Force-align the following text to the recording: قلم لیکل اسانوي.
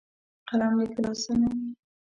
قلم 0.47 0.71
لیکل 0.79 1.05
اسانوي. 1.11 1.53